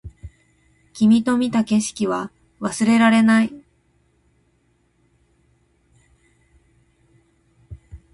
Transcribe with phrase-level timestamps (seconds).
[0.93, 3.53] 君と見た景色は忘れられない